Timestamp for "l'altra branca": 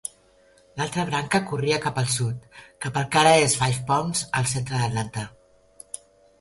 0.79-1.41